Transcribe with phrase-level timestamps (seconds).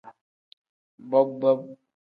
[1.11, 1.63] Bob-bob.